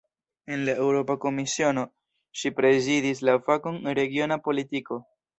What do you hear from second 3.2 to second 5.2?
la fakon "regiona politiko".